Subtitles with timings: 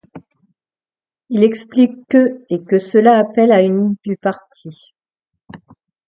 [1.29, 4.95] Il explique que et que cela appelle à une du parti.